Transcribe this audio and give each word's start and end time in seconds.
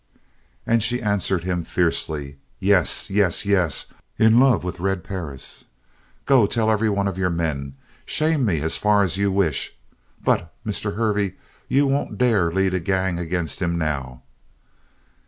And 0.65 0.81
she 0.81 0.99
answered 0.99 1.43
him 1.43 1.63
fiercely: 1.63 2.39
"Yes, 2.59 3.11
yes, 3.11 3.45
yes! 3.45 3.85
In 4.17 4.39
love 4.39 4.63
with 4.63 4.79
Red 4.79 5.03
Perris! 5.03 5.65
Go 6.25 6.47
tell 6.47 6.71
every 6.71 6.89
one 6.89 7.07
of 7.07 7.19
your 7.19 7.29
men. 7.29 7.75
Shame 8.03 8.43
me 8.43 8.61
as 8.61 8.79
far 8.79 9.03
as 9.03 9.17
you 9.17 9.31
wish! 9.31 9.77
But 10.23 10.51
Mr. 10.65 10.95
Hervey, 10.95 11.35
you 11.67 11.85
won't 11.85 12.17
dare 12.17 12.51
lead 12.51 12.73
a 12.73 12.79
gang 12.79 13.19
against 13.19 13.61
him 13.61 13.77
now!" 13.77 14.23